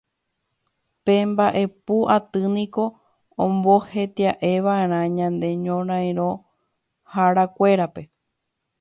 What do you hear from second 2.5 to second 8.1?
niko omboheti'eva'erã ñane ñorairõharakuérape